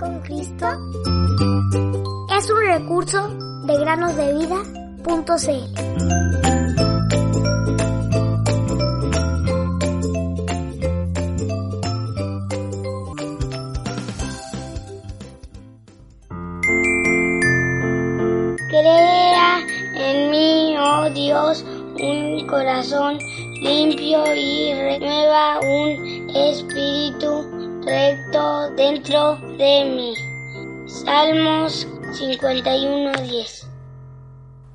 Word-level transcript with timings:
con 0.00 0.18
Cristo 0.20 0.66
es 2.34 2.50
un 2.50 2.60
recurso 2.66 3.28
de 3.66 3.78
granosdevida.cl. 3.78 5.10
Crea 18.70 19.58
en 19.96 20.30
mí, 20.30 20.76
oh 20.78 21.10
Dios, 21.10 21.62
un 22.00 22.46
corazón 22.46 23.18
limpio 23.60 24.24
y 24.34 24.72
renueva 24.72 25.60
un 25.60 26.30
espíritu 26.34 27.59
recto 27.84 28.70
dentro 28.72 29.36
de 29.56 29.84
mí. 29.84 30.14
Salmos 30.86 31.86
51:10 32.12 33.66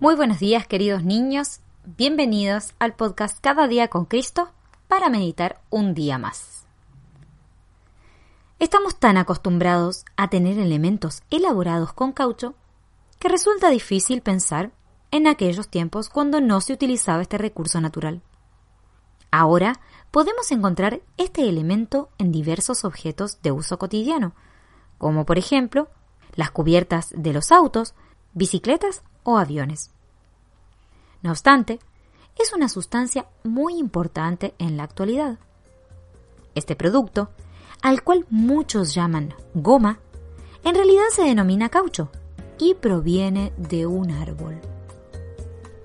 Muy 0.00 0.14
buenos 0.14 0.38
días 0.38 0.66
queridos 0.66 1.04
niños, 1.04 1.60
bienvenidos 1.84 2.74
al 2.78 2.94
podcast 2.94 3.38
Cada 3.40 3.66
día 3.66 3.88
con 3.88 4.06
Cristo 4.06 4.50
para 4.88 5.10
meditar 5.10 5.60
un 5.68 5.94
día 5.94 6.16
más. 6.18 6.64
Estamos 8.58 8.96
tan 8.96 9.18
acostumbrados 9.18 10.04
a 10.16 10.30
tener 10.30 10.58
elementos 10.58 11.22
elaborados 11.30 11.92
con 11.92 12.12
caucho 12.12 12.54
que 13.18 13.28
resulta 13.28 13.68
difícil 13.68 14.22
pensar 14.22 14.70
en 15.10 15.26
aquellos 15.26 15.68
tiempos 15.68 16.08
cuando 16.08 16.40
no 16.40 16.62
se 16.62 16.72
utilizaba 16.72 17.22
este 17.22 17.36
recurso 17.36 17.80
natural. 17.80 18.22
Ahora 19.38 19.80
podemos 20.12 20.50
encontrar 20.50 21.02
este 21.18 21.46
elemento 21.46 22.08
en 22.16 22.32
diversos 22.32 22.86
objetos 22.86 23.42
de 23.42 23.52
uso 23.52 23.78
cotidiano, 23.78 24.32
como 24.96 25.26
por 25.26 25.36
ejemplo 25.36 25.90
las 26.36 26.50
cubiertas 26.50 27.10
de 27.14 27.34
los 27.34 27.52
autos, 27.52 27.94
bicicletas 28.32 29.02
o 29.24 29.36
aviones. 29.36 29.90
No 31.20 31.32
obstante, 31.32 31.80
es 32.38 32.54
una 32.54 32.70
sustancia 32.70 33.26
muy 33.44 33.78
importante 33.78 34.54
en 34.58 34.78
la 34.78 34.84
actualidad. 34.84 35.38
Este 36.54 36.74
producto, 36.74 37.28
al 37.82 38.02
cual 38.04 38.24
muchos 38.30 38.94
llaman 38.94 39.34
goma, 39.52 39.98
en 40.64 40.74
realidad 40.74 41.08
se 41.12 41.24
denomina 41.24 41.68
caucho 41.68 42.08
y 42.58 42.72
proviene 42.72 43.52
de 43.58 43.84
un 43.84 44.12
árbol. 44.12 44.75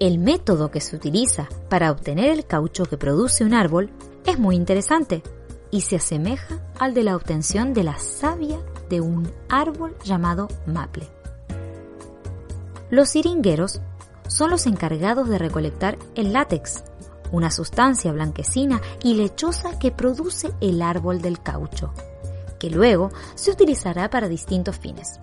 El 0.00 0.18
método 0.20 0.70
que 0.70 0.80
se 0.80 0.94
utiliza 0.94 1.48
para 1.68 1.90
obtener 1.90 2.30
el 2.30 2.46
caucho 2.46 2.84
que 2.84 2.96
produce 2.96 3.44
un 3.44 3.52
árbol 3.52 3.90
es 4.26 4.38
muy 4.38 4.54
interesante 4.54 5.24
y 5.72 5.80
se 5.80 5.96
asemeja 5.96 6.60
al 6.78 6.94
de 6.94 7.02
la 7.02 7.16
obtención 7.16 7.74
de 7.74 7.82
la 7.82 7.98
savia 7.98 8.58
de 8.88 9.00
un 9.00 9.28
árbol 9.48 9.96
llamado 10.04 10.46
maple. 10.66 11.08
Los 12.90 13.10
siringueros 13.10 13.80
son 14.28 14.50
los 14.50 14.66
encargados 14.66 15.28
de 15.28 15.36
recolectar 15.36 15.98
el 16.14 16.32
látex, 16.32 16.84
una 17.32 17.50
sustancia 17.50 18.12
blanquecina 18.12 18.80
y 19.02 19.14
lechosa 19.14 19.80
que 19.80 19.90
produce 19.90 20.52
el 20.60 20.80
árbol 20.80 21.20
del 21.20 21.42
caucho, 21.42 21.92
que 22.60 22.70
luego 22.70 23.10
se 23.34 23.50
utilizará 23.50 24.10
para 24.10 24.28
distintos 24.28 24.78
fines. 24.78 25.18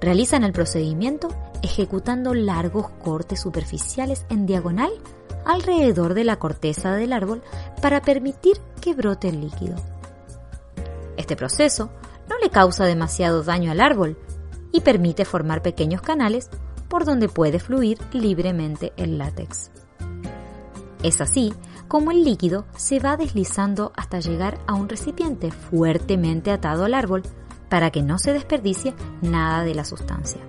Realizan 0.00 0.44
el 0.44 0.52
procedimiento 0.52 1.28
ejecutando 1.62 2.34
largos 2.34 2.88
cortes 3.02 3.40
superficiales 3.40 4.24
en 4.30 4.46
diagonal 4.46 4.90
alrededor 5.44 6.14
de 6.14 6.24
la 6.24 6.38
corteza 6.38 6.94
del 6.94 7.12
árbol 7.12 7.42
para 7.82 8.00
permitir 8.02 8.56
que 8.80 8.94
brote 8.94 9.28
el 9.28 9.40
líquido. 9.40 9.76
Este 11.16 11.36
proceso 11.36 11.90
no 12.28 12.38
le 12.38 12.50
causa 12.50 12.84
demasiado 12.84 13.42
daño 13.42 13.70
al 13.70 13.80
árbol 13.80 14.16
y 14.72 14.80
permite 14.80 15.24
formar 15.24 15.62
pequeños 15.62 16.00
canales 16.00 16.48
por 16.88 17.04
donde 17.04 17.28
puede 17.28 17.58
fluir 17.58 17.98
libremente 18.12 18.92
el 18.96 19.18
látex. 19.18 19.70
Es 21.02 21.20
así 21.20 21.52
como 21.88 22.10
el 22.10 22.24
líquido 22.24 22.66
se 22.76 23.00
va 23.00 23.16
deslizando 23.16 23.92
hasta 23.96 24.20
llegar 24.20 24.58
a 24.66 24.74
un 24.74 24.88
recipiente 24.88 25.50
fuertemente 25.50 26.50
atado 26.50 26.84
al 26.84 26.94
árbol 26.94 27.22
para 27.70 27.90
que 27.90 28.02
no 28.02 28.18
se 28.18 28.34
desperdicie 28.34 28.94
nada 29.22 29.64
de 29.64 29.74
la 29.74 29.86
sustancia. 29.86 30.42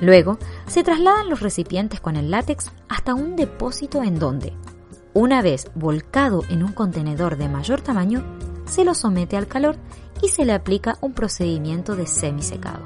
Luego, 0.00 0.38
se 0.68 0.84
trasladan 0.84 1.28
los 1.28 1.40
recipientes 1.40 2.00
con 2.00 2.14
el 2.14 2.30
látex 2.30 2.70
hasta 2.88 3.14
un 3.14 3.34
depósito 3.34 4.04
en 4.04 4.20
donde, 4.20 4.52
una 5.12 5.42
vez 5.42 5.68
volcado 5.74 6.44
en 6.48 6.62
un 6.62 6.72
contenedor 6.72 7.36
de 7.36 7.48
mayor 7.48 7.80
tamaño, 7.80 8.22
se 8.66 8.84
lo 8.84 8.94
somete 8.94 9.36
al 9.36 9.48
calor 9.48 9.76
y 10.22 10.28
se 10.28 10.44
le 10.44 10.52
aplica 10.52 10.98
un 11.00 11.14
procedimiento 11.14 11.96
de 11.96 12.06
semisecado. 12.06 12.84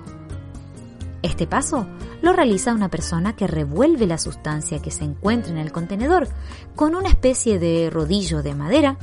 Este 1.22 1.46
paso 1.46 1.86
lo 2.22 2.32
realiza 2.32 2.72
una 2.72 2.88
persona 2.88 3.36
que 3.36 3.46
revuelve 3.46 4.06
la 4.06 4.18
sustancia 4.18 4.80
que 4.80 4.90
se 4.90 5.04
encuentra 5.04 5.52
en 5.52 5.58
el 5.58 5.72
contenedor 5.72 6.28
con 6.74 6.94
una 6.94 7.08
especie 7.08 7.58
de 7.58 7.90
rodillo 7.90 8.42
de 8.42 8.54
madera 8.54 8.96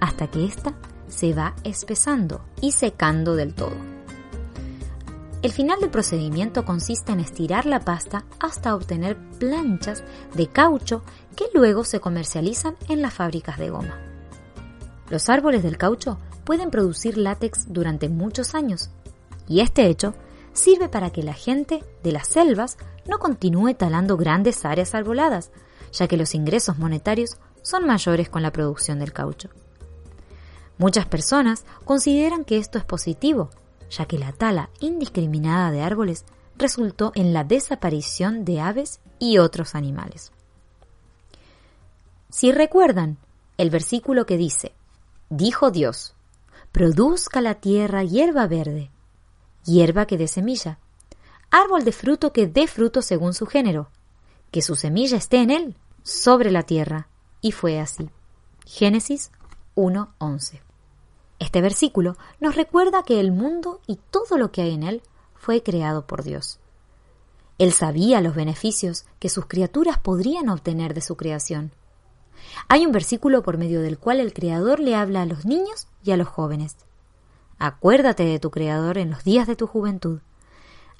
hasta 0.00 0.28
que 0.28 0.44
ésta 0.44 0.74
se 1.08 1.32
va 1.32 1.54
espesando 1.64 2.44
y 2.60 2.72
secando 2.72 3.36
del 3.36 3.54
todo. 3.54 3.76
El 5.42 5.52
final 5.52 5.78
del 5.78 5.90
procedimiento 5.90 6.64
consiste 6.64 7.12
en 7.12 7.20
estirar 7.20 7.66
la 7.66 7.80
pasta 7.80 8.24
hasta 8.40 8.74
obtener 8.74 9.18
planchas 9.38 10.02
de 10.34 10.46
caucho 10.46 11.02
que 11.36 11.44
luego 11.52 11.84
se 11.84 12.00
comercializan 12.00 12.76
en 12.88 13.02
las 13.02 13.12
fábricas 13.12 13.58
de 13.58 13.68
goma. 13.68 14.00
Los 15.10 15.28
árboles 15.28 15.62
del 15.62 15.76
caucho 15.76 16.18
pueden 16.44 16.70
producir 16.70 17.18
látex 17.18 17.66
durante 17.70 18.08
muchos 18.08 18.54
años 18.54 18.88
y 19.46 19.60
este 19.60 19.86
hecho 19.86 20.14
sirve 20.54 20.88
para 20.88 21.10
que 21.10 21.22
la 21.22 21.34
gente 21.34 21.84
de 22.02 22.12
las 22.12 22.28
selvas 22.28 22.78
no 23.06 23.18
continúe 23.18 23.74
talando 23.74 24.16
grandes 24.16 24.64
áreas 24.64 24.94
arboladas, 24.94 25.50
ya 25.92 26.08
que 26.08 26.16
los 26.16 26.34
ingresos 26.34 26.78
monetarios 26.78 27.36
son 27.60 27.86
mayores 27.86 28.30
con 28.30 28.42
la 28.42 28.52
producción 28.52 28.98
del 28.98 29.12
caucho. 29.12 29.50
Muchas 30.78 31.06
personas 31.06 31.64
consideran 31.84 32.44
que 32.44 32.58
esto 32.58 32.78
es 32.78 32.84
positivo, 32.84 33.50
ya 33.90 34.06
que 34.06 34.18
la 34.18 34.32
tala 34.32 34.70
indiscriminada 34.80 35.70
de 35.70 35.82
árboles 35.82 36.24
resultó 36.56 37.12
en 37.14 37.32
la 37.32 37.44
desaparición 37.44 38.44
de 38.44 38.60
aves 38.60 39.00
y 39.18 39.38
otros 39.38 39.74
animales. 39.74 40.32
Si 42.28 42.50
recuerdan 42.50 43.18
el 43.56 43.70
versículo 43.70 44.26
que 44.26 44.36
dice, 44.36 44.72
dijo 45.30 45.70
Dios, 45.70 46.14
produzca 46.72 47.40
la 47.40 47.54
tierra 47.54 48.02
hierba 48.02 48.46
verde, 48.48 48.90
hierba 49.64 50.06
que 50.06 50.18
dé 50.18 50.26
semilla, 50.26 50.78
árbol 51.50 51.84
de 51.84 51.92
fruto 51.92 52.32
que 52.32 52.48
dé 52.48 52.66
fruto 52.66 53.00
según 53.02 53.32
su 53.34 53.46
género, 53.46 53.90
que 54.50 54.62
su 54.62 54.74
semilla 54.74 55.16
esté 55.16 55.38
en 55.38 55.50
él, 55.50 55.76
sobre 56.02 56.50
la 56.50 56.64
tierra. 56.64 57.08
Y 57.40 57.52
fue 57.52 57.78
así. 57.78 58.10
Génesis 58.64 59.30
1.11. 59.76 60.60
Este 61.38 61.60
versículo 61.60 62.16
nos 62.40 62.56
recuerda 62.56 63.02
que 63.02 63.20
el 63.20 63.32
mundo 63.32 63.80
y 63.86 63.98
todo 64.10 64.38
lo 64.38 64.50
que 64.52 64.62
hay 64.62 64.74
en 64.74 64.82
él 64.82 65.02
fue 65.34 65.62
creado 65.62 66.06
por 66.06 66.22
Dios. 66.22 66.58
Él 67.58 67.72
sabía 67.72 68.20
los 68.20 68.34
beneficios 68.34 69.04
que 69.18 69.28
sus 69.28 69.46
criaturas 69.46 69.98
podrían 69.98 70.48
obtener 70.48 70.94
de 70.94 71.00
su 71.00 71.16
creación. 71.16 71.72
Hay 72.68 72.84
un 72.84 72.92
versículo 72.92 73.42
por 73.42 73.58
medio 73.58 73.80
del 73.80 73.98
cual 73.98 74.20
el 74.20 74.32
Creador 74.32 74.80
le 74.80 74.94
habla 74.96 75.22
a 75.22 75.26
los 75.26 75.44
niños 75.44 75.86
y 76.02 76.10
a 76.10 76.16
los 76.16 76.28
jóvenes. 76.28 76.76
Acuérdate 77.58 78.24
de 78.24 78.40
tu 78.40 78.50
Creador 78.50 78.98
en 78.98 79.10
los 79.10 79.22
días 79.24 79.46
de 79.46 79.56
tu 79.56 79.66
juventud, 79.66 80.20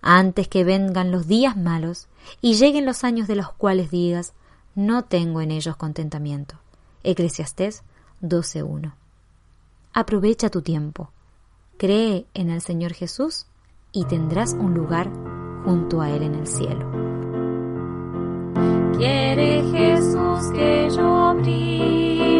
antes 0.06 0.48
que 0.48 0.64
vengan 0.64 1.10
los 1.10 1.26
días 1.26 1.56
malos 1.56 2.08
y 2.42 2.56
lleguen 2.56 2.84
los 2.84 3.04
años 3.04 3.26
de 3.26 3.36
los 3.36 3.50
cuales 3.54 3.90
digas, 3.90 4.34
no 4.74 5.04
tengo 5.04 5.40
en 5.40 5.50
ellos 5.50 5.76
contentamiento. 5.76 6.56
Eclesiastés 7.02 7.84
12.1. 8.22 8.94
Aprovecha 9.92 10.50
tu 10.50 10.62
tiempo, 10.62 11.10
cree 11.76 12.26
en 12.34 12.50
el 12.50 12.60
Señor 12.60 12.92
Jesús 12.92 13.46
y 13.92 14.04
tendrás 14.06 14.54
un 14.54 14.74
lugar 14.74 15.10
junto 15.64 16.00
a 16.00 16.10
Él 16.10 16.22
en 16.22 16.34
el 16.34 16.46
cielo. 16.46 16.90
Quiere 18.96 19.62
Jesús 19.70 20.50
que 20.52 20.88
yo 20.94 21.34
brille 21.34 22.34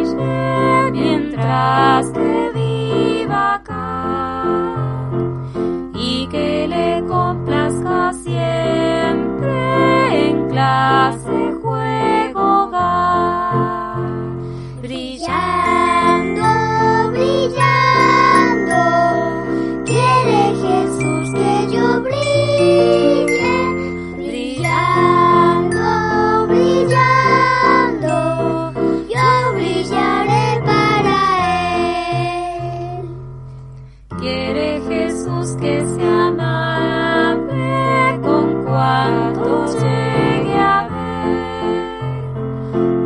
mientras 0.93 2.11
que 2.11 2.51
viva 2.55 3.55
acá 3.55 4.45
y 5.95 6.27
que 6.29 6.69
le 6.69 7.05
complazca 7.07 8.13
siempre 8.13 9.51
en 10.29 10.49
clase. 10.49 11.44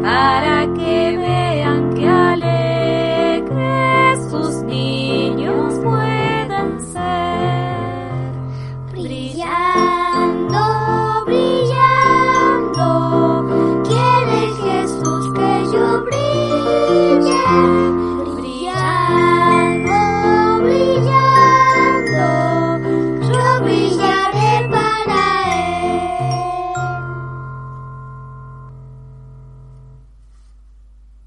para 0.02 0.66
que 0.74 1.16
vean. 1.16 1.37